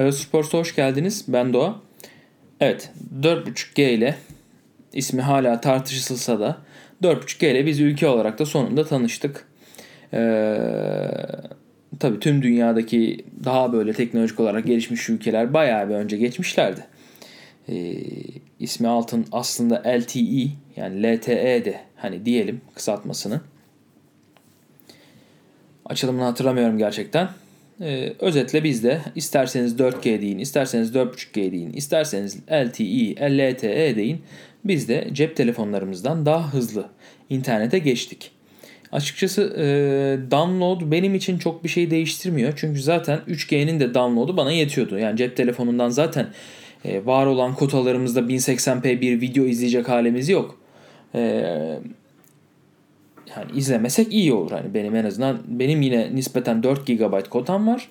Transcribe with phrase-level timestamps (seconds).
[0.00, 1.24] iOS Sports'a hoş geldiniz.
[1.28, 1.80] Ben Doğa.
[2.60, 4.16] Evet 4.5G ile
[4.92, 6.58] ismi hala tartışılsa da
[7.02, 9.46] 4.5G ile biz ülke olarak da sonunda tanıştık.
[10.14, 10.56] Ee,
[12.00, 16.86] tabii tüm dünyadaki daha böyle teknolojik olarak gelişmiş ülkeler bayağı bir önce geçmişlerdi.
[17.68, 17.94] Ee,
[18.60, 20.46] ismi altın aslında LTE
[20.76, 23.40] yani LTE de hani diyelim kısaltmasını.
[25.84, 27.28] Açılımını hatırlamıyorum gerçekten.
[27.80, 34.22] Ee, özetle bizde isterseniz 4G deyin, isterseniz 4.5G deyin, isterseniz LTE, LTE deyin.
[34.64, 36.88] Biz de cep telefonlarımızdan daha hızlı
[37.30, 38.30] internete geçtik.
[38.92, 39.64] Açıkçası e,
[40.30, 42.52] download benim için çok bir şey değiştirmiyor.
[42.56, 44.98] Çünkü zaten 3G'nin de download'u bana yetiyordu.
[44.98, 46.26] Yani cep telefonundan zaten
[46.84, 50.60] e, var olan kotalarımızda 1080p bir video izleyecek halimiz yok.
[51.14, 51.44] E,
[53.36, 54.50] yani izlemesek iyi olur.
[54.50, 57.88] Hani benim en azından benim yine nispeten 4 GB kotam var.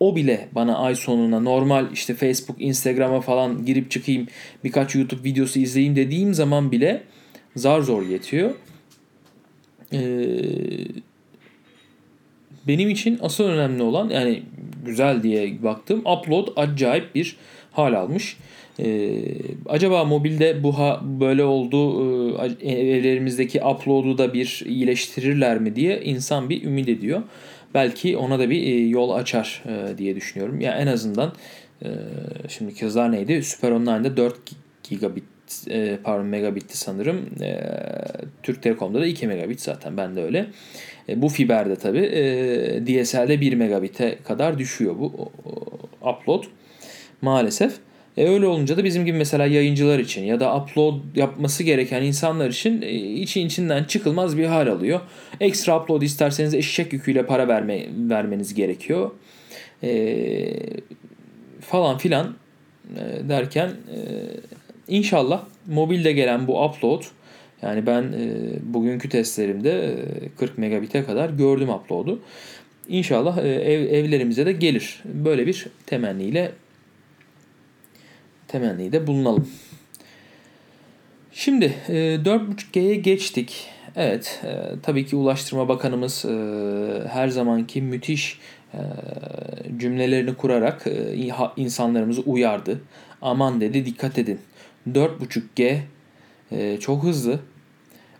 [0.00, 4.26] O bile bana ay sonuna normal işte Facebook, Instagram'a falan girip çıkayım
[4.64, 7.02] birkaç YouTube videosu izleyeyim dediğim zaman bile
[7.56, 8.50] zar zor yetiyor.
[9.92, 9.98] Ee,
[12.68, 14.42] benim için asıl önemli olan yani
[14.86, 17.36] güzel diye baktım upload acayip bir
[17.72, 18.36] hal almış.
[18.80, 19.22] Ee,
[19.66, 21.78] acaba mobilde bu ha, böyle oldu
[22.60, 27.22] e, evlerimizdeki upload'u da bir iyileştirirler mi diye insan bir ümit ediyor.
[27.74, 30.60] Belki ona da bir e, yol açar e, diye düşünüyorum.
[30.60, 31.32] Ya yani en azından
[31.82, 31.88] e,
[32.48, 33.42] şimdi kızlar neydi?
[33.42, 34.36] Super Online'da 4
[34.90, 35.24] gigabit
[35.70, 37.20] e, pardon megabitti sanırım.
[37.42, 37.60] E,
[38.42, 39.96] Türk Telekom'da da 2 megabit zaten.
[39.96, 40.46] Ben de öyle.
[41.08, 42.22] E, bu fiberde tabi e,
[42.86, 45.32] DSL'de 1 megabit'e kadar düşüyor bu o,
[46.02, 46.44] o, upload.
[47.22, 47.72] Maalesef.
[48.16, 52.50] E öyle olunca da bizim gibi mesela yayıncılar için ya da upload yapması gereken insanlar
[52.50, 55.00] için e, için içinden çıkılmaz bir hal alıyor.
[55.40, 59.10] Ekstra upload isterseniz eşek yüküyle para verme, vermeniz gerekiyor.
[59.82, 60.52] E,
[61.60, 62.34] falan filan
[62.96, 63.98] e, derken e,
[64.88, 67.02] inşallah mobilde gelen bu upload
[67.62, 68.28] yani ben e,
[68.62, 72.20] bugünkü testlerimde e, 40 megabit'e kadar gördüm upload'u.
[72.88, 75.02] İnşallah e, ev, evlerimize de gelir.
[75.04, 76.52] Böyle bir temenniyle
[78.48, 79.48] temenni de bulunalım.
[81.32, 83.68] Şimdi e, 4.5G'ye geçtik.
[83.96, 88.38] Evet e, tabii ki Ulaştırma Bakanımız e, her zamanki müthiş
[88.74, 88.80] e,
[89.78, 92.80] cümlelerini kurarak e, insanlarımızı uyardı.
[93.22, 94.40] Aman dedi dikkat edin.
[94.92, 95.78] 4.5G
[96.52, 97.40] e, çok hızlı.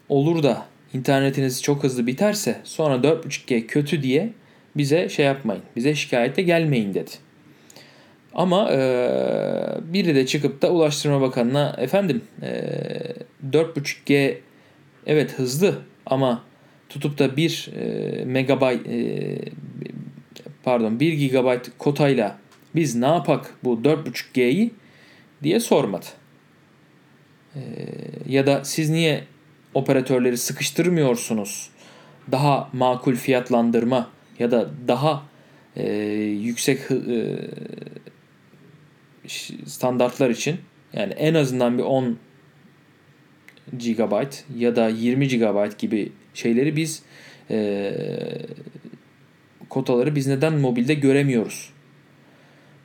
[0.08, 4.32] Olur da internetiniz çok hızlı biterse sonra 4.5G kötü diye
[4.76, 5.62] bize şey yapmayın.
[5.76, 7.10] Bize şikayete gelmeyin dedi.
[8.36, 8.78] Ama e,
[9.92, 12.48] biri de çıkıp da Ulaştırma Bakanı'na efendim e,
[13.50, 14.36] 4.5G
[15.06, 16.42] evet hızlı ama
[16.88, 19.38] tutup da 1 e, megabayt e,
[20.62, 22.38] pardon 1 gigabayt kotayla
[22.74, 24.70] biz ne yapak bu 4.5G'yi
[25.42, 26.06] diye sormadı.
[27.54, 27.60] E,
[28.28, 29.24] ya da siz niye
[29.74, 31.70] operatörleri sıkıştırmıyorsunuz?
[32.32, 35.22] Daha makul fiyatlandırma ya da daha
[35.76, 35.92] e,
[36.22, 36.96] yüksek e,
[39.66, 40.56] standartlar için
[40.92, 42.18] yani en azından bir 10
[43.72, 47.02] GB ya da 20 GB gibi şeyleri biz
[47.50, 47.92] e,
[49.68, 51.70] kotaları biz neden mobilde göremiyoruz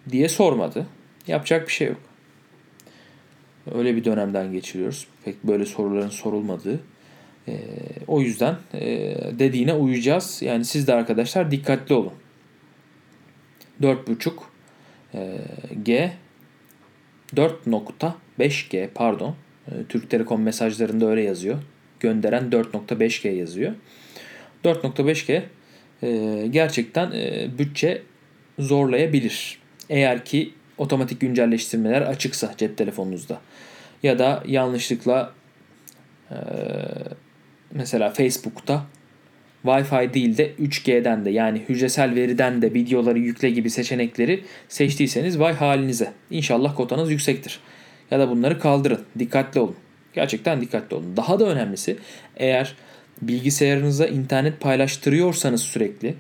[0.10, 0.88] diye sormadı.
[1.28, 2.02] Yapacak bir şey yok.
[3.76, 5.08] Öyle bir dönemden geçiriyoruz.
[5.26, 6.80] Pek böyle soruların sorulmadığı.
[7.48, 7.60] E,
[8.08, 10.42] o yüzden e, dediğine uyacağız.
[10.42, 12.14] Yani siz de arkadaşlar dikkatli olun.
[13.82, 14.32] 4.5
[15.14, 15.38] e,
[15.84, 16.12] G
[17.36, 19.36] 4.5G pardon.
[19.68, 21.58] Ee, Türk Telekom mesajlarında öyle yazıyor.
[22.00, 23.74] Gönderen 4.5G yazıyor.
[24.64, 25.42] 4.5G
[26.04, 28.02] e, gerçekten e, bütçe
[28.60, 29.60] zorlayabilir.
[29.90, 33.42] Eğer ki otomatik güncelleştirmeler açıksa cep telefonunuzda.
[34.04, 35.34] Ya da yanlışlıkla
[36.32, 36.36] e,
[37.72, 38.86] mesela Facebook'ta
[39.66, 45.54] Wi-Fi değil de 3G'den de yani hücresel veriden de videoları yükle gibi seçenekleri seçtiyseniz vay
[45.54, 46.14] halinize.
[46.30, 47.60] İnşallah kotanız yüksektir.
[48.12, 49.00] Ya da bunları kaldırın.
[49.20, 49.76] Dikkatli olun.
[50.14, 51.18] Gerçekten dikkatli olun.
[51.18, 51.98] Daha da önemlisi
[52.38, 52.76] eğer
[53.22, 56.16] bilgisayarınıza internet paylaştırıyorsanız sürekli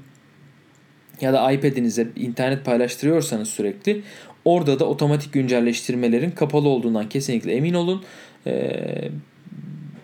[1.21, 4.01] ya da iPad'inize internet paylaştırıyorsanız sürekli
[4.45, 8.03] orada da otomatik güncelleştirmelerin kapalı olduğundan kesinlikle emin olun.
[8.47, 9.09] Ee,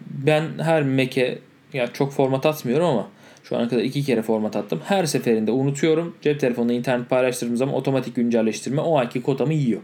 [0.10, 1.40] ben her Mac'e
[1.74, 3.08] ya çok format atmıyorum ama
[3.50, 4.82] şu ana kadar iki kere format attım.
[4.86, 6.16] Her seferinde unutuyorum.
[6.22, 9.82] Cep telefonunda internet paylaştırdığım zaman otomatik güncelleştirme o anki kotamı yiyor.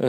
[0.00, 0.06] Ee,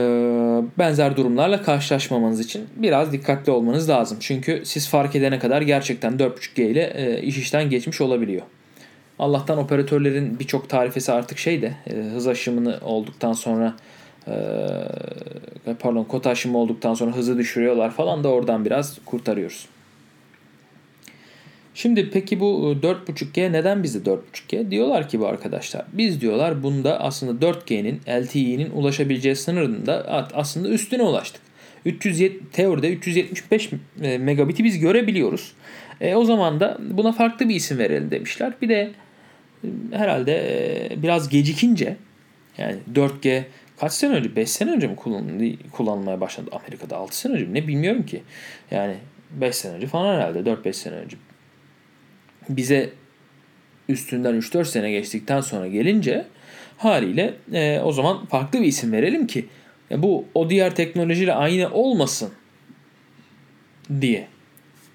[0.78, 4.18] benzer durumlarla karşılaşmamanız için biraz dikkatli olmanız lazım.
[4.20, 8.42] Çünkü siz fark edene kadar gerçekten 4.5G ile e, iş işten geçmiş olabiliyor.
[9.18, 13.74] Allah'tan operatörlerin birçok tarifesi artık şey de e, hız aşımını olduktan sonra
[14.26, 14.34] e,
[15.80, 19.73] pardon kota aşımı olduktan sonra hızı düşürüyorlar falan da oradan biraz kurtarıyoruz.
[21.74, 24.70] Şimdi peki bu 4.5G neden bize 4.5G?
[24.70, 25.84] Diyorlar ki bu arkadaşlar.
[25.92, 31.42] Biz diyorlar bunda aslında 4G'nin LTE'nin ulaşabileceği sınırında aslında üstüne ulaştık.
[31.84, 33.70] 307, teoride 375
[34.02, 35.52] e, megabit'i biz görebiliyoruz.
[36.00, 38.52] E, o zaman da buna farklı bir isim verelim demişler.
[38.62, 38.90] Bir de
[39.64, 41.96] e, herhalde e, biraz gecikince
[42.58, 43.42] yani 4G
[43.80, 44.96] kaç sene önce 5 sene önce mi
[45.72, 48.22] kullanılmaya başladı Amerika'da 6 sene önce mi ne bilmiyorum ki.
[48.70, 48.94] Yani
[49.30, 51.16] 5 sene önce falan herhalde 4-5 sene önce.
[52.48, 52.90] Bize
[53.88, 56.24] üstünden 3-4 sene geçtikten sonra gelince
[56.76, 59.46] haliyle e, o zaman farklı bir isim verelim ki
[59.90, 62.30] e, bu o diğer teknolojiyle aynı olmasın
[64.00, 64.26] diye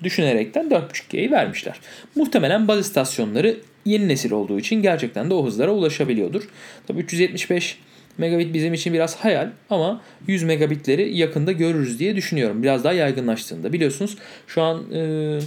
[0.04, 1.80] düşünerekten 4.5G'yi vermişler.
[2.16, 6.50] Muhtemelen baz istasyonları yeni nesil olduğu için gerçekten de o hızlara ulaşabiliyordur.
[6.88, 7.80] Tabii 375
[8.18, 12.64] megabit bizim için biraz hayal ama 100 megabitleri yakında görürüz diye düşünüyorum.
[12.64, 13.74] Biraz daha yaygınlaştığında.
[13.74, 14.18] Biliyorsunuz
[14.48, 15.40] şu an e,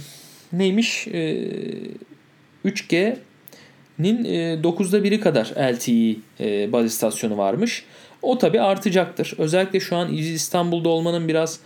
[0.53, 1.07] neymiş?
[1.07, 1.49] E,
[2.65, 7.85] 3G'nin e, 9'da 1'i kadar LTE e, baz istasyonu varmış.
[8.21, 9.33] O tabi artacaktır.
[9.37, 11.59] Özellikle şu an İstanbul'da olmanın biraz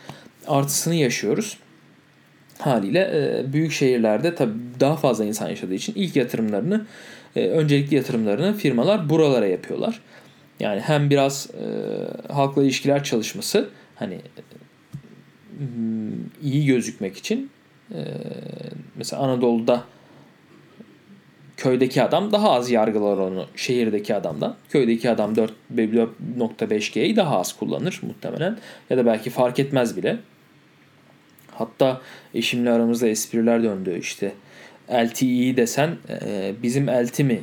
[0.47, 1.57] artısını yaşıyoruz.
[2.59, 6.85] Haliyle e, büyük şehirlerde tabi daha fazla insan yaşadığı için ilk yatırımlarını,
[7.35, 10.01] e, öncelikli yatırımlarını firmalar buralara yapıyorlar.
[10.59, 14.21] Yani hem biraz e, halkla ilişkiler çalışması hani
[16.43, 17.49] iyi gözükmek için
[18.95, 19.83] mesela Anadolu'da
[21.57, 24.55] köydeki adam daha az yargılar onu şehirdeki adamdan.
[24.69, 28.57] Köydeki adam 4.5G'yi daha az kullanır muhtemelen.
[28.89, 30.17] Ya da belki fark etmez bile.
[31.51, 32.01] Hatta
[32.33, 34.33] eşimle aramızda espriler döndü işte.
[34.91, 37.41] LTE'yi desen e, bizim LT mi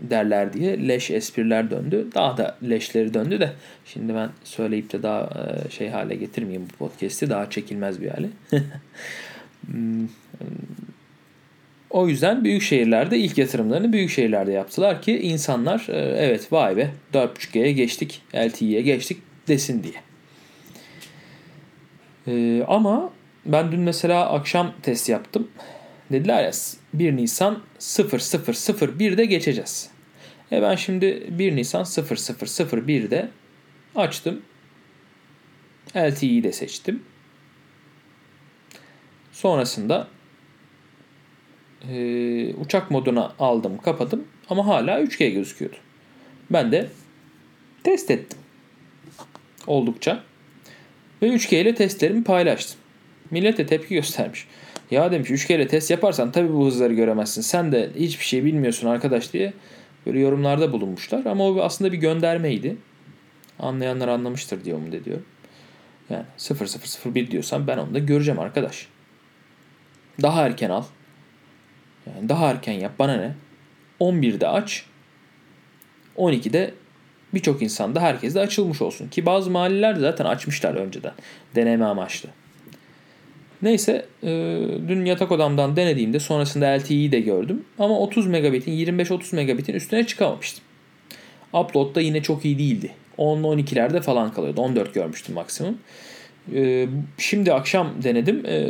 [0.00, 2.06] derler diye leş espriler döndü.
[2.14, 3.52] Daha da leşleri döndü de
[3.84, 8.28] şimdi ben söyleyip de daha e, şey hale getirmeyeyim bu podcast'i daha çekilmez bir hale.
[9.66, 10.08] Hmm,
[11.90, 16.90] o yüzden büyük şehirlerde ilk yatırımlarını büyük şehirlerde yaptılar ki insanlar e, evet vay be
[17.14, 19.18] 4.5G'ye geçtik, LTE'ye geçtik
[19.48, 19.94] desin diye.
[22.26, 23.12] Ee, ama
[23.46, 25.48] ben dün mesela akşam test yaptım.
[26.12, 26.50] Dediler ya
[26.94, 29.90] 1 Nisan 0001'de geçeceğiz.
[30.52, 33.28] E ben şimdi 1 Nisan 0001'de
[33.94, 34.42] açtım.
[35.96, 37.02] LTE'yi de seçtim.
[39.40, 40.06] Sonrasında
[41.90, 45.76] e, uçak moduna aldım kapadım ama hala 3G gözüküyordu.
[46.50, 46.88] Ben de
[47.84, 48.38] test ettim.
[49.66, 50.22] Oldukça.
[51.22, 52.80] Ve 3G ile testlerimi paylaştım.
[53.30, 54.46] Millet de tepki göstermiş.
[54.90, 57.42] Ya demiş 3G ile test yaparsan tabii bu hızları göremezsin.
[57.42, 59.52] Sen de hiçbir şey bilmiyorsun arkadaş diye
[60.06, 61.24] böyle yorumlarda bulunmuşlar.
[61.24, 62.76] Ama o aslında bir göndermeydi.
[63.58, 65.26] Anlayanlar anlamıştır diyor mu diyorum.
[66.10, 66.24] Yani
[67.14, 68.88] 0001 diyorsan ben onu da göreceğim arkadaş.
[70.22, 70.84] Daha erken al.
[72.06, 73.34] Yani daha erken yap bana ne?
[74.00, 74.84] 11'de aç.
[76.16, 76.74] 12'de
[77.34, 79.08] birçok insanda herkes de açılmış olsun.
[79.08, 81.12] Ki bazı mahalleler de zaten açmışlar önceden.
[81.54, 82.28] Deneme amaçlı.
[83.62, 84.28] Neyse e,
[84.88, 87.64] dün yatak odamdan denediğimde sonrasında LTE'yi de gördüm.
[87.78, 90.64] Ama 30 megabitin 25-30 megabitin üstüne çıkamamıştım.
[91.52, 92.92] Upload da yine çok iyi değildi.
[93.18, 94.60] 10-12'lerde falan kalıyordu.
[94.60, 95.78] 14 görmüştüm maksimum.
[96.54, 98.46] E, şimdi akşam denedim.
[98.46, 98.68] E,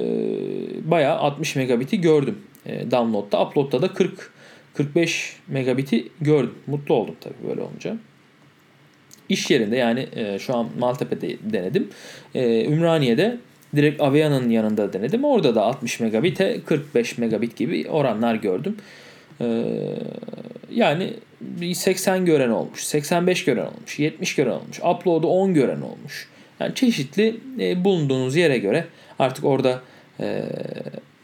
[0.90, 3.46] bayağı 60 megabiti gördüm e, download'da.
[3.46, 4.32] Upload'da da 40
[4.74, 6.54] 45 megabiti gördüm.
[6.66, 7.96] Mutlu oldum tabii böyle olunca.
[9.28, 11.88] İş yerinde yani e, şu an Maltepe'de denedim.
[12.72, 13.38] Ümraniye'de
[13.76, 15.24] direkt Aviana'nın yanında denedim.
[15.24, 18.76] Orada da 60 megabit'e 45 megabit gibi oranlar gördüm.
[20.70, 21.12] Yani
[21.74, 26.28] 80 gören olmuş, 85 gören olmuş, 70 gören olmuş, upload'u 10 gören olmuş.
[26.60, 28.86] Yani çeşitli e, bulunduğunuz yere göre
[29.18, 29.82] artık orada
[30.20, 30.42] e,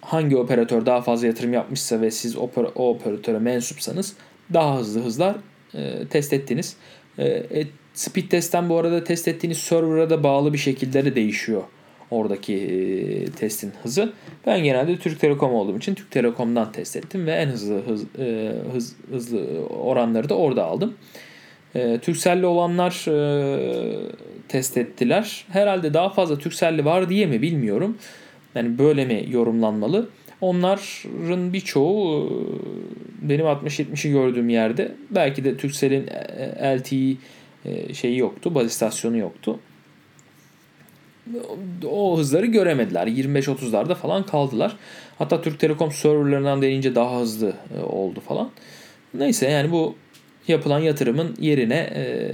[0.00, 4.16] hangi operatör daha fazla yatırım yapmışsa ve siz o operatöre mensupsanız
[4.52, 5.36] daha hızlı hızlar
[5.74, 6.76] e, test ettiniz.
[7.18, 11.62] E, e, speed testten bu arada test ettiğiniz server'a da bağlı bir şekilde de değişiyor
[12.10, 14.12] oradaki e, testin hızı.
[14.46, 18.52] Ben genelde Türk Telekom olduğum için Türk Telekom'dan test ettim ve en hızlı hız, e,
[18.72, 20.94] hız hızlı oranları da orada aldım.
[21.76, 24.12] E, Turkcell'li olanlar e,
[24.48, 25.44] test ettiler.
[25.48, 27.98] Herhalde daha fazla Turkcell'li var diye mi bilmiyorum.
[28.54, 30.08] Yani böyle mi yorumlanmalı?
[30.40, 37.16] Onların birçoğu e, benim 60-70'i gördüğüm yerde belki de Turkcell'in e, LTE
[37.64, 39.58] e, şeyi yoktu, baz istasyonu yoktu.
[41.90, 43.06] O hızları göremediler.
[43.06, 44.76] 25-30'larda falan kaldılar.
[45.18, 47.54] Hatta Türk Telekom serverlarından denince daha hızlı
[47.86, 48.50] oldu falan.
[49.14, 49.94] Neyse yani bu
[50.48, 52.32] yapılan yatırımın yerine e,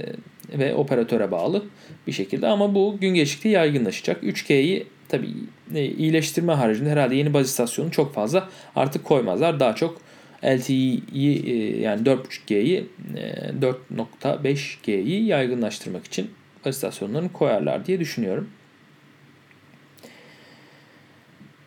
[0.59, 1.63] ve operatöre bağlı
[2.07, 4.23] bir şekilde ama bu gün geçtikçe yaygınlaşacak.
[4.23, 5.27] 3G'yi tabii
[5.75, 9.59] e, iyileştirme haricinde herhalde yeni baz istasyonu çok fazla artık koymazlar.
[9.59, 10.01] Daha çok
[10.45, 11.01] LTE'yi
[11.45, 12.85] e, yani 4.5G'yi
[13.61, 16.31] 4.5G'yi e, yaygınlaştırmak için
[16.65, 18.49] baz istasyonlarını koyarlar diye düşünüyorum.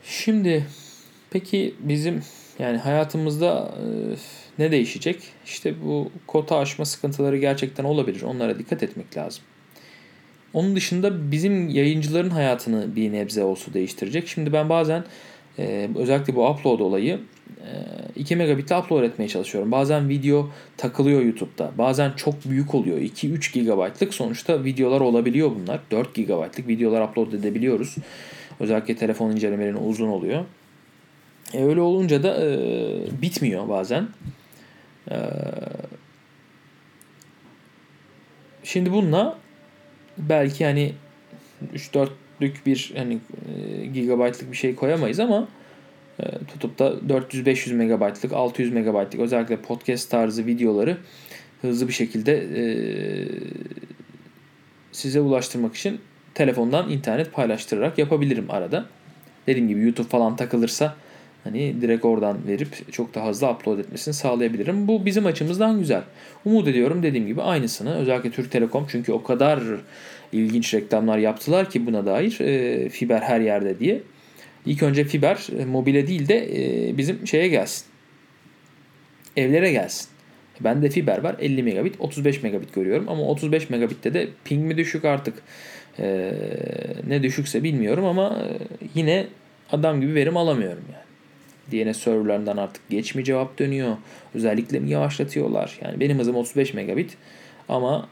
[0.04, 0.66] Şimdi
[1.30, 2.22] peki bizim
[2.58, 3.74] yani hayatımızda
[4.58, 5.22] ne değişecek?
[5.46, 8.22] İşte bu kota aşma sıkıntıları gerçekten olabilir.
[8.22, 9.44] Onlara dikkat etmek lazım.
[10.54, 14.28] Onun dışında bizim yayıncıların hayatını bir nebze olsa değiştirecek.
[14.28, 15.04] Şimdi ben bazen
[15.58, 17.20] e, özellikle bu upload olayı
[17.60, 17.70] e,
[18.16, 19.72] 2 megabitle upload etmeye çalışıyorum.
[19.72, 21.72] Bazen video takılıyor YouTube'da.
[21.78, 22.98] Bazen çok büyük oluyor.
[22.98, 25.80] 2-3 gigabaytlık sonuçta videolar olabiliyor bunlar.
[25.90, 27.96] 4 gigabaytlık videolar upload edebiliyoruz.
[28.60, 30.44] Özellikle telefon incelemelerinin uzun oluyor.
[31.54, 32.52] E, öyle olunca da e,
[33.22, 34.08] bitmiyor bazen.
[35.10, 35.16] E,
[38.64, 39.38] şimdi bununla
[40.18, 40.92] belki hani
[41.74, 45.48] 3-4'lük bir hani e, gigabaytlık bir şey koyamayız ama
[46.20, 50.96] e, tutup da 400-500 megabaytlık, 600 megabaytlık özellikle podcast tarzı videoları
[51.62, 52.62] hızlı bir şekilde e,
[54.92, 56.00] size ulaştırmak için
[56.34, 58.86] telefondan internet paylaştırarak yapabilirim arada.
[59.46, 60.96] Dediğim gibi YouTube falan takılırsa
[61.46, 64.88] hani direkt oradan verip çok daha hızlı upload etmesini sağlayabilirim.
[64.88, 66.02] Bu bizim açımızdan güzel.
[66.44, 69.62] Umut ediyorum dediğim gibi aynısını özellikle Türk Telekom çünkü o kadar
[70.32, 74.02] ilginç reklamlar yaptılar ki buna dair e, fiber her yerde diye.
[74.66, 77.86] İlk önce fiber e, mobile değil de e, bizim şeye gelsin.
[79.36, 80.08] Evlere gelsin.
[80.60, 84.76] Ben de fiber var 50 megabit 35 megabit görüyorum ama 35 megabitte de ping mi
[84.76, 85.34] düşük artık
[85.98, 86.32] e,
[87.08, 89.26] ne düşükse bilmiyorum ama e, yine
[89.70, 91.05] adam gibi verim alamıyorum yani.
[91.72, 93.96] DNS serverlarından artık geç mi cevap dönüyor?
[94.34, 95.78] Özellikle mi yavaşlatıyorlar?
[95.82, 97.16] Yani benim hızım 35 megabit
[97.68, 98.08] ama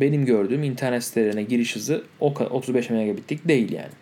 [0.00, 3.92] benim gördüğüm internet sitelerine giriş hızı 35 megabitlik değil yani.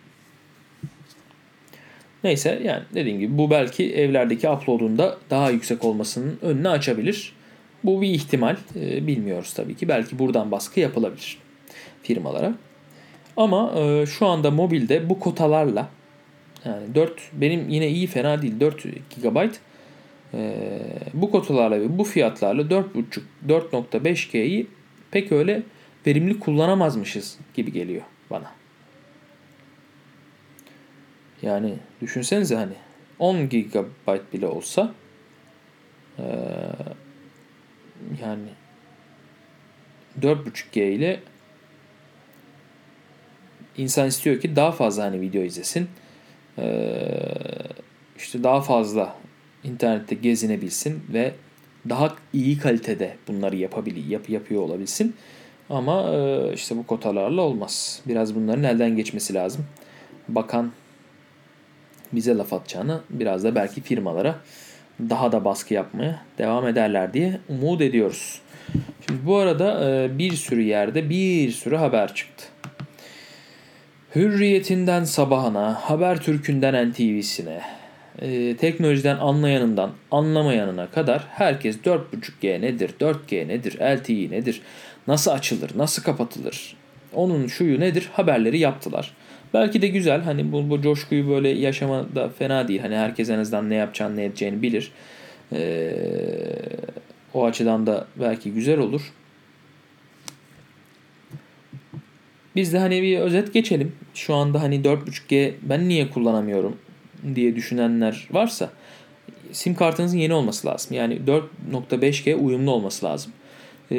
[2.25, 7.33] Neyse yani dediğim gibi bu belki evlerdeki upload'un da daha yüksek olmasının önünü açabilir.
[7.85, 8.57] Bu bir ihtimal.
[8.77, 9.89] E, bilmiyoruz tabii ki.
[9.89, 11.39] Belki buradan baskı yapılabilir
[12.03, 12.55] firmalara.
[13.37, 15.89] Ama e, şu anda mobilde bu kotalarla
[16.65, 18.83] yani 4 benim yine iyi fena değil 4
[19.23, 19.51] GB
[20.35, 20.59] e,
[21.15, 24.67] bu kotalarla ve bu fiyatlarla 4.5 4.5G'yi
[25.11, 25.63] pek öyle
[26.07, 28.53] verimli kullanamazmışız gibi geliyor bana.
[31.43, 32.75] Yani düşünsenize hani
[33.19, 34.95] 10 GB bile olsa
[36.19, 36.25] e,
[38.23, 38.49] yani
[40.21, 41.21] 4.5G ile
[43.77, 45.89] insan istiyor ki daha fazla hani video izlesin.
[46.59, 46.93] Ee,
[48.17, 49.17] işte daha fazla
[49.65, 51.33] internette gezinebilsin ve
[51.89, 55.15] daha iyi kalitede bunları yapabilir, yap, yapıyor olabilsin.
[55.71, 58.01] Ama e, işte bu kotalarla olmaz.
[58.07, 59.65] Biraz bunların elden geçmesi lazım.
[60.29, 60.73] Bakan
[62.13, 64.39] bize laf atacağını biraz da belki firmalara
[65.01, 68.41] daha da baskı yapmaya devam ederler diye umut ediyoruz.
[69.07, 72.45] Şimdi bu arada e, bir sürü yerde bir sürü haber çıktı.
[74.15, 77.61] Hürriyetinden sabahına, Habertürk'ünden NTV'sine,
[78.23, 84.61] e, teknolojiden anlayanından anlamayanına kadar herkes 4.5G nedir, 4G nedir, LTE nedir,
[85.07, 86.77] nasıl açılır, nasıl kapatılır,
[87.15, 89.15] onun şuyu nedir haberleri yaptılar.
[89.55, 92.81] Belki de güzel hani bu, bu coşkuyu böyle yaşama da fena değil.
[92.81, 94.93] Hani herkes en azından ne yapacağını ne edeceğini bilir.
[95.53, 95.93] Ee,
[97.35, 99.03] o açıdan da belki güzel olur.
[102.57, 103.93] Biz de hani bir özet geçelim.
[104.15, 106.77] Şu anda hani 4.5G ben niye kullanamıyorum
[107.35, 108.71] diye düşünenler varsa
[109.53, 110.97] sim kartınızın yeni olması lazım.
[110.97, 111.21] Yani
[111.73, 113.33] 4.5G uyumlu olması lazım.
[113.91, 113.97] Ee,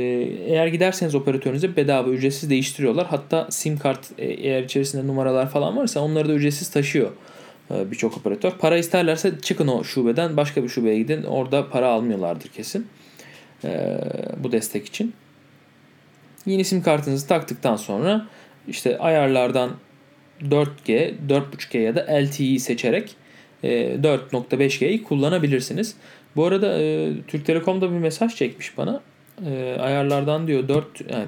[0.48, 3.08] eğer giderseniz operatörünüze bedava ücretsiz değiştiriyorlar.
[3.08, 7.12] Hatta sim kart e, eğer içerisinde numaralar falan varsa onları da ücretsiz taşıyor
[7.72, 8.52] e, birçok operatör.
[8.52, 11.24] Para isterlerse çıkın o şubeden başka bir şubeye gidin.
[11.24, 12.88] Orada para almıyorlardır kesin.
[13.64, 14.00] Ee,
[14.38, 15.14] bu destek için.
[16.46, 18.28] Yeni sim kartınızı taktıktan sonra
[18.68, 19.72] işte ayarlardan
[20.42, 23.16] 4G, 4.5G ya da LTE seçerek
[23.64, 25.96] 4.5G'yi e, kullanabilirsiniz.
[26.36, 29.02] Bu arada e, Türk Telekom'da bir mesaj çekmiş bana.
[29.46, 31.26] E, ayarlardan diyor 4 yani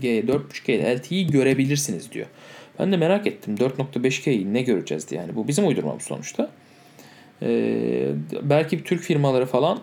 [0.00, 2.26] G, 4.5G LTE'yi görebilirsiniz diyor.
[2.78, 5.20] Ben de merak ettim 4.5G'yi ne göreceğiz diye.
[5.20, 6.50] Yani bu bizim uydurmamız sonuçta.
[8.42, 9.80] belki bir Türk firmaları falan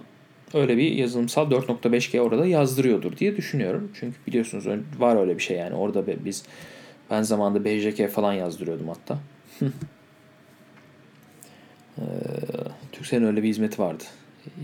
[0.54, 3.92] öyle bir yazılımsal 4.5G orada yazdırıyordur diye düşünüyorum.
[4.00, 4.68] Çünkü biliyorsunuz
[5.00, 5.76] var öyle bir şey yani.
[5.76, 6.44] Orada biz
[7.10, 9.20] ben zamanında BJK falan yazdırıyordum hatta.
[11.98, 12.02] ee,
[12.92, 14.04] Türkcell'in öyle bir hizmeti vardı.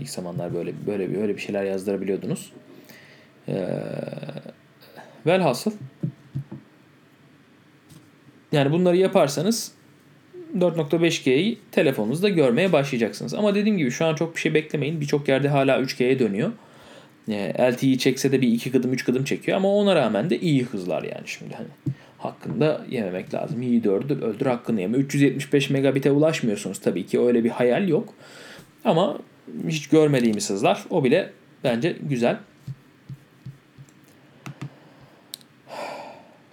[0.00, 2.52] İlk zamanlar böyle böyle bir öyle bir şeyler yazdırabiliyordunuz.
[3.48, 3.78] Ee,
[5.26, 5.72] velhasıl
[8.52, 9.72] yani bunları yaparsanız
[10.60, 13.34] 4.5G'yi telefonunuzda görmeye başlayacaksınız.
[13.34, 15.00] Ama dediğim gibi şu an çok bir şey beklemeyin.
[15.00, 16.52] Birçok yerde hala 3G'ye dönüyor.
[17.28, 20.64] E, LTE'yi çekse de bir iki gıdım üç gıdım çekiyor ama ona rağmen de iyi
[20.64, 21.68] hızlar yani şimdi hani
[22.18, 23.62] hakkında yememek lazım.
[23.62, 24.96] İyi öldür, öldür hakkını yeme.
[24.96, 28.14] 375 megabit'e ulaşmıyorsunuz tabii ki öyle bir hayal yok.
[28.84, 29.18] Ama
[29.68, 31.30] hiç görmediğimiz hızlar o bile
[31.64, 32.36] bence güzel.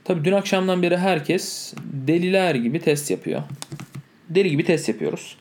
[0.03, 3.41] Tabii dün akşamdan beri herkes deliler gibi test yapıyor.
[4.35, 5.37] Deli gibi test yapıyoruz.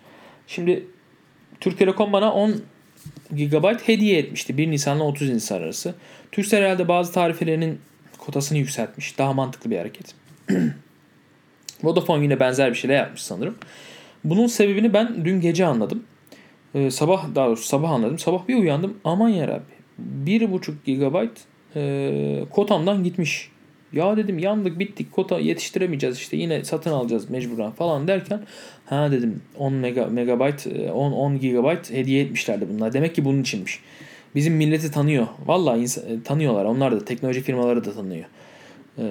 [0.47, 0.87] Şimdi
[1.61, 2.55] Türk Telekom bana 10
[3.31, 5.95] GB hediye etmişti 1 Nisan'la 30 Nisan arası.
[6.33, 7.81] Turkcell herhalde bazı tarifelerinin
[8.19, 9.19] kotasını yükseltmiş.
[9.19, 10.15] Daha mantıklı bir hareket.
[11.83, 13.55] Vodafone yine benzer bir şeyler yapmış sanırım.
[14.25, 16.05] Bunun sebebini ben dün gece anladım.
[16.75, 18.19] Ee, sabah daha doğrusu sabah anladım.
[18.19, 18.99] Sabah bir uyandım.
[19.05, 19.73] Aman yarabbi.
[20.25, 21.29] 1.5 GB
[21.77, 23.52] e, kotamdan gitmiş.
[23.93, 28.41] Ya dedim yandık bittik kota yetiştiremeyeceğiz işte yine satın alacağız mecburen falan derken
[28.87, 32.93] ha dedim 10 mega, megabyte 10 10 GB hediye etmişlerdi bunlar.
[32.93, 33.81] Demek ki bunun içinmiş.
[34.35, 35.27] Bizim milleti tanıyor.
[35.47, 36.65] Vallahi insan, e, tanıyorlar.
[36.65, 38.25] Onlar da teknoloji firmaları da tanıyor.
[38.99, 39.05] Ee,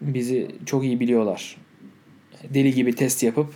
[0.00, 1.56] bizi çok iyi biliyorlar.
[2.54, 3.54] Deli gibi test yapıp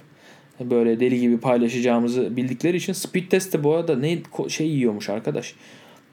[0.60, 4.18] böyle deli gibi paylaşacağımızı bildikleri için speed test de bu arada ne
[4.48, 5.54] şey yiyormuş arkadaş.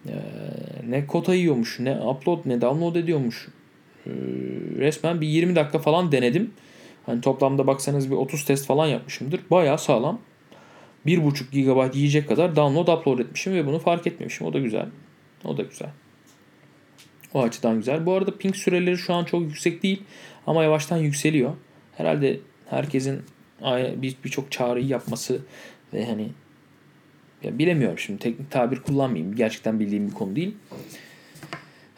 [0.07, 0.11] Ee,
[0.89, 3.47] ne kota yiyormuş, ne upload, ne download ediyormuş.
[4.07, 4.09] Ee,
[4.77, 6.51] resmen bir 20 dakika falan denedim.
[7.05, 9.41] Hani toplamda baksanız bir 30 test falan yapmışımdır.
[9.51, 10.19] Bayağı sağlam.
[11.05, 14.47] 1.5 GB yiyecek kadar download upload etmişim ve bunu fark etmemişim.
[14.47, 14.87] O da güzel.
[15.43, 15.89] O da güzel.
[17.33, 18.05] O açıdan güzel.
[18.05, 20.03] Bu arada ping süreleri şu an çok yüksek değil
[20.47, 21.53] ama yavaştan yükseliyor.
[21.97, 23.21] Herhalde herkesin
[24.23, 25.41] birçok bir çağrıyı yapması
[25.93, 26.29] ve hani
[27.45, 29.35] ya bilemiyorum şimdi teknik tabir kullanmayayım.
[29.35, 30.55] Gerçekten bildiğim bir konu değil.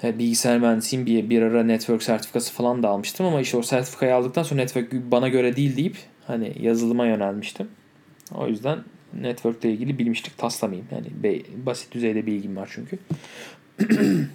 [0.03, 4.43] Bilgisayar mühendisiyim bir, bir ara network sertifikası falan da almıştım ama işte o sertifikayı aldıktan
[4.43, 7.67] sonra network bana göre değil deyip hani yazılıma yönelmiştim.
[8.35, 8.79] O yüzden
[9.21, 10.87] network ile ilgili bilmişlik taslamayayım.
[10.91, 12.99] Yani basit düzeyde bilgim var çünkü.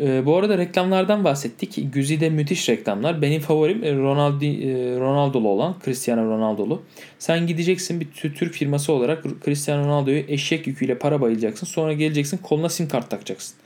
[0.00, 1.78] E, bu arada reklamlardan bahsettik.
[1.92, 3.22] Güzide müthiş reklamlar.
[3.22, 6.82] Benim favorim e, Ronaldo, e, Ronaldo'lu olan Cristiano Ronaldo'lu.
[7.18, 11.66] Sen gideceksin bir Türk firması olarak Cristiano Ronaldo'yu eşek yüküyle para bayılacaksın.
[11.66, 13.56] Sonra geleceksin koluna sim kart takacaksın.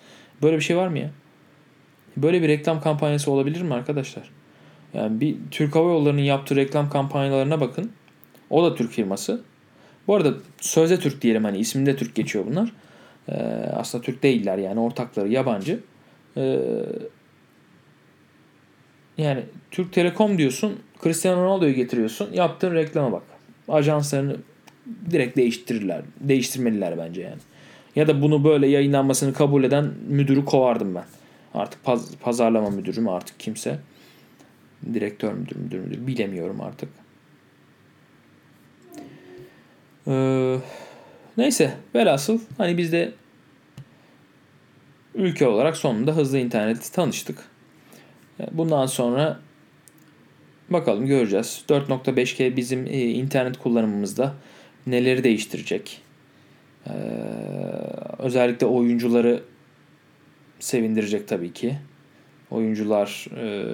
[0.42, 1.10] Böyle bir şey var mı ya?
[2.16, 4.30] Böyle bir reklam kampanyası olabilir mi arkadaşlar?
[4.94, 7.90] Yani bir Türk Hava Yolları'nın yaptığı reklam kampanyalarına bakın.
[8.50, 9.40] O da Türk firması.
[10.06, 12.72] Bu arada sözde Türk diyelim hani isminde Türk geçiyor bunlar.
[13.28, 13.34] Ee,
[13.76, 15.80] aslında Türk değiller yani ortakları yabancı.
[16.36, 16.58] Ee,
[19.18, 22.32] yani Türk Telekom diyorsun, Cristiano Ronaldo'yu getiriyorsun.
[22.32, 23.22] Yaptığın reklama bak.
[23.68, 24.36] Ajanslarını
[25.10, 26.02] direkt değiştirirler.
[26.20, 27.40] Değiştirmeliler bence yani.
[27.96, 31.04] Ya da bunu böyle yayınlanmasını kabul eden müdürü kovardım ben.
[31.54, 33.78] Artık paz, pazarlama müdürü mü artık kimse.
[34.94, 36.88] Direktör müdür müdür müdür bilemiyorum artık.
[40.08, 40.56] Ee,
[41.36, 43.12] neyse velhasıl hani biz de
[45.16, 47.38] ülke olarak sonunda hızlı interneti tanıştık.
[48.52, 49.40] Bundan sonra
[50.70, 51.64] bakalım göreceğiz.
[51.68, 54.34] 4.5G bizim e, internet kullanımımızda
[54.86, 56.02] neleri değiştirecek?
[56.86, 56.92] Ee,
[58.18, 59.42] özellikle oyuncuları
[60.60, 61.76] sevindirecek tabii ki.
[62.50, 63.64] Oyuncular e,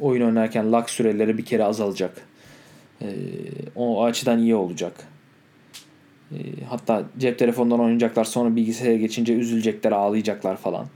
[0.00, 2.26] oyun oynarken lag süreleri bir kere azalacak.
[3.02, 3.08] E,
[3.76, 4.92] o açıdan iyi olacak.
[6.32, 10.86] Ee, hatta cep telefonundan oynayacaklar sonra bilgisayara geçince üzülecekler ağlayacaklar falan.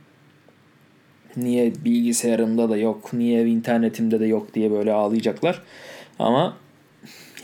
[1.36, 5.62] Niye bilgisayarımda da yok, niye internetimde de yok diye böyle ağlayacaklar.
[6.18, 6.56] Ama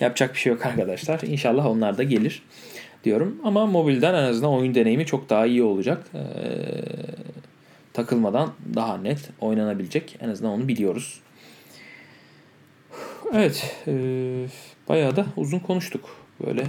[0.00, 1.20] yapacak bir şey yok arkadaşlar.
[1.20, 2.42] İnşallah onlar da gelir
[3.04, 3.40] diyorum.
[3.44, 6.06] Ama mobilden en azından oyun deneyimi çok daha iyi olacak.
[6.14, 6.20] Ee,
[7.92, 10.16] takılmadan daha net oynanabilecek.
[10.20, 11.20] En azından onu biliyoruz.
[13.32, 13.76] Evet.
[13.86, 13.92] E,
[14.88, 16.16] bayağı da uzun konuştuk.
[16.46, 16.64] Böyle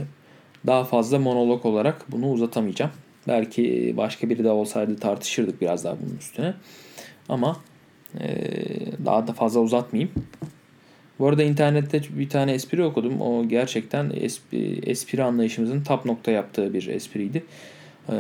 [0.68, 2.92] daha fazla monolog olarak bunu uzatamayacağım.
[3.28, 6.54] Belki başka biri de olsaydı tartışırdık biraz daha bunun üstüne.
[7.30, 7.58] Ama
[8.20, 8.26] e,
[9.06, 10.12] daha da fazla uzatmayayım.
[11.20, 13.22] Bu arada internette bir tane espri okudum.
[13.22, 17.44] O gerçekten espri, espri anlayışımızın tap nokta yaptığı bir espriydi.
[18.10, 18.16] E,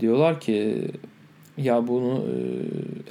[0.00, 0.88] diyorlar ki
[1.58, 2.24] ya bunu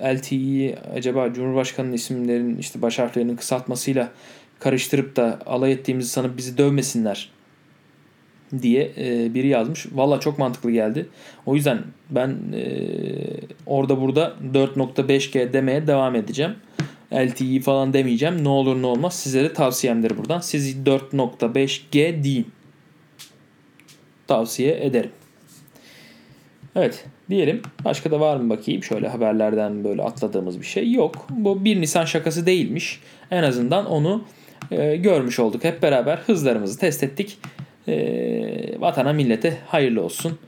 [0.02, 4.12] e, LTE'yi acaba Cumhurbaşkanı'nın isimlerin işte baş harflerinin kısaltmasıyla
[4.60, 7.37] karıştırıp da alay ettiğimizi sanıp bizi dövmesinler
[8.62, 9.86] diye e, biri yazmış.
[9.92, 11.10] Valla çok mantıklı geldi.
[11.46, 11.80] O yüzden
[12.10, 12.66] ben e,
[13.66, 16.56] orada burada 4.5G demeye devam edeceğim.
[17.14, 18.44] LTE falan demeyeceğim.
[18.44, 20.40] Ne olur ne olmaz size de tavsiyemdir buradan.
[20.40, 22.48] Siz 4.5G deyin.
[24.28, 25.12] Tavsiye ederim.
[26.76, 27.62] Evet diyelim.
[27.86, 28.84] Başka da var mı bakayım?
[28.84, 31.28] Şöyle haberlerden böyle atladığımız bir şey yok.
[31.30, 33.02] Bu 1 Nisan şakası değilmiş.
[33.32, 34.24] En azından onu
[34.72, 35.64] e, görmüş olduk.
[35.64, 37.38] Hep beraber hızlarımızı test ettik.
[37.88, 40.40] E, vatana millete hayırlı olsun.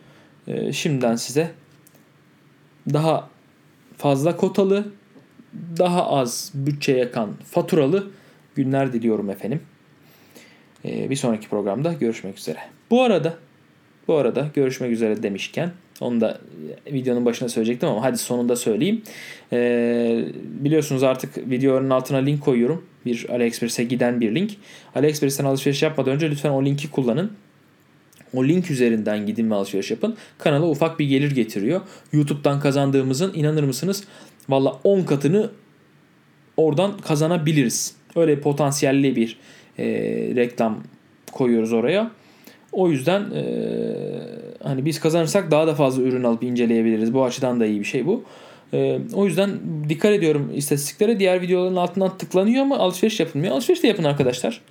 [0.47, 1.51] E, şimdiden size
[2.93, 3.29] daha
[3.97, 4.85] fazla kotalı,
[5.77, 8.07] daha az bütçe yakan faturalı
[8.55, 9.61] günler diliyorum efendim.
[10.85, 12.59] E, bir sonraki programda görüşmek üzere.
[12.91, 13.33] Bu arada
[14.07, 15.71] bu arada görüşmek üzere demişken
[16.01, 16.39] onu da
[16.91, 19.01] videonun başına söyleyecektim ama hadi sonunda söyleyeyim.
[19.53, 22.85] Ee, biliyorsunuz artık videonun altına link koyuyorum.
[23.05, 24.51] Bir AliExpress'e giden bir link.
[24.95, 27.31] AliExpress'ten alışveriş yapmadan önce lütfen o linki kullanın.
[28.33, 30.17] O link üzerinden gidin ve alışveriş yapın.
[30.37, 31.81] Kanala ufak bir gelir getiriyor.
[32.13, 34.03] YouTube'dan kazandığımızın inanır mısınız?
[34.49, 35.49] Valla 10 katını
[36.57, 37.95] oradan kazanabiliriz.
[38.15, 39.37] Öyle potansiyelli bir
[39.79, 39.85] e,
[40.35, 40.83] reklam
[41.31, 42.11] koyuyoruz oraya.
[42.71, 43.43] O yüzden e,
[44.63, 47.13] hani biz kazanırsak daha da fazla ürün alıp inceleyebiliriz.
[47.13, 48.23] Bu açıdan da iyi bir şey bu.
[48.73, 49.49] E, o yüzden
[49.89, 51.19] dikkat ediyorum istatistiklere.
[51.19, 53.53] Diğer videoların altından tıklanıyor ama alışveriş yapılmıyor.
[53.53, 54.61] Alışveriş de yapın arkadaşlar.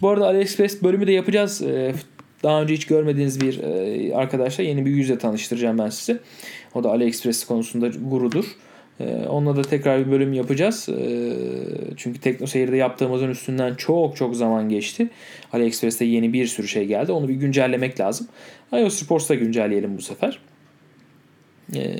[0.00, 1.62] Bu arada AliExpress bölümü de yapacağız.
[1.62, 1.94] E,
[2.42, 6.20] daha önce hiç görmediğiniz bir e, arkadaşla yeni bir yüzle tanıştıracağım ben size.
[6.74, 8.44] O da AliExpress konusunda gurudur.
[9.00, 10.88] Ee, onunla da tekrar bir bölüm yapacağız.
[10.88, 11.32] Ee,
[11.96, 15.08] çünkü Tekno Seyir'de yaptığımızın üstünden çok çok zaman geçti.
[15.52, 17.12] AliExpress'te yeni bir sürü şey geldi.
[17.12, 18.28] Onu bir güncellemek lazım.
[18.72, 20.38] iOS Reports'ta güncelleyelim bu sefer.
[21.74, 21.96] Ee,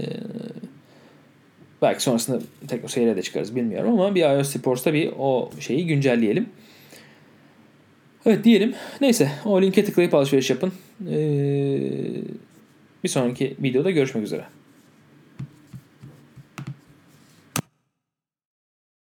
[1.85, 6.49] belki sonrasında Tekno Seyir'e de çıkarız bilmiyorum ama bir iOS Reports'ta bir o şeyi güncelleyelim.
[8.27, 8.75] Evet diyelim.
[9.01, 10.73] Neyse o linke tıklayıp alışveriş yapın.
[13.05, 14.45] bir sonraki videoda görüşmek üzere.